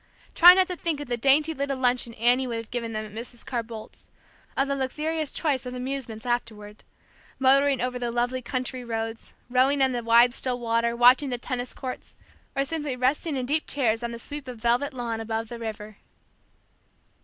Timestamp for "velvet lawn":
14.57-15.21